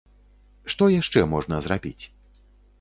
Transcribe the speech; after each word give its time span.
Што 0.75 0.87
яшчэ 1.01 1.19
можна 1.37 1.61
зрабіць? 1.69 2.03